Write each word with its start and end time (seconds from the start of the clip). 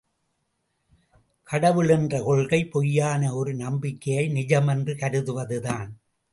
கடவுள் 1.49 1.89
என்ற 1.89 2.23
கொள்கை 2.23 2.65
பொய்யான 2.65 3.33
ஒரு 3.33 3.53
நம்பிக்கையை 3.53 4.27
நிஜம் 4.29 4.67
என்று 4.67 4.93
கருதுவதுதான். 4.93 5.89